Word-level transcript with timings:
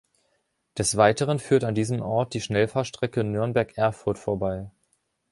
Des 0.79 0.97
Weiteren 0.97 1.37
führt 1.37 1.63
an 1.63 1.75
diesem 1.75 2.01
Ort 2.01 2.33
die 2.33 2.41
Schnellfahrstrecke 2.41 3.23
Nürnberg–Erfurt 3.23 4.17
vorbei. 4.17 4.71